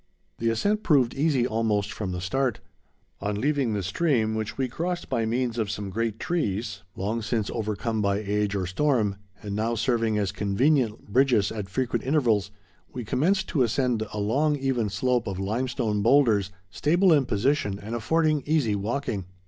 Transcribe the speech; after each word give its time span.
The 0.39 0.49
ascent 0.49 0.81
proved 0.81 1.13
easy 1.13 1.45
almost 1.45 1.93
from 1.93 2.11
the 2.11 2.21
start. 2.21 2.59
On 3.19 3.39
leaving 3.39 3.73
the 3.73 3.83
stream, 3.83 4.33
which 4.33 4.57
we 4.57 4.67
crossed 4.67 5.09
by 5.09 5.27
means 5.27 5.59
of 5.59 5.69
some 5.69 5.91
great 5.91 6.19
trees, 6.19 6.81
long 6.95 7.21
since 7.21 7.51
overcome 7.51 8.01
by 8.01 8.17
age 8.17 8.55
or 8.55 8.65
storm, 8.65 9.17
and 9.43 9.55
now 9.55 9.75
serving 9.75 10.17
as 10.17 10.31
convenient 10.31 11.07
bridges 11.07 11.51
at 11.51 11.69
frequent 11.69 12.03
intervals, 12.03 12.49
we 12.91 13.05
commenced 13.05 13.47
to 13.49 13.61
ascend 13.61 14.01
a 14.11 14.17
long, 14.17 14.55
even 14.55 14.89
slope 14.89 15.27
of 15.27 15.37
limestone 15.37 16.01
boulders, 16.01 16.49
stable 16.71 17.13
in 17.13 17.27
position, 17.27 17.77
and 17.77 17.93
affording 17.93 18.41
easy 18.47 18.75
walking. 18.75 19.25